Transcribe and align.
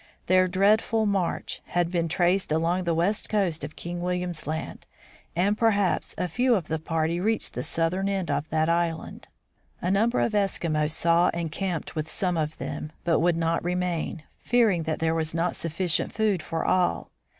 Their 0.25 0.47
dreadful 0.47 1.05
march 1.05 1.61
has 1.65 1.85
been 1.85 2.07
traced 2.07 2.51
along 2.51 2.85
the 2.85 2.95
western 2.95 3.29
coast 3.29 3.63
of 3.63 3.75
King 3.75 4.01
William's 4.01 4.47
Land, 4.47 4.87
and 5.35 5.55
perhaps 5.55 6.15
a 6.17 6.27
few 6.27 6.55
of 6.55 6.69
the 6.69 6.79
party 6.79 7.19
reached 7.19 7.53
the 7.53 7.61
southern 7.61 8.09
end 8.09 8.31
of 8.31 8.49
that 8.49 8.67
island. 8.67 9.27
A 9.79 9.91
number 9.91 10.19
of 10.19 10.31
Eskimos 10.33 10.89
saw 10.91 11.29
and 11.35 11.51
camped 11.51 11.93
with 11.95 12.09
some 12.09 12.35
of 12.35 12.57
them, 12.57 12.91
but 13.03 13.19
would 13.19 13.37
not 13.37 13.63
remain, 13.63 14.23
fearing 14.39 14.81
that 14.89 14.97
there 14.97 15.13
was 15.13 15.35
not 15.35 15.55
sufficient 15.55 16.11
food 16.11 16.41
for 16.41 16.65
all. 16.65 17.11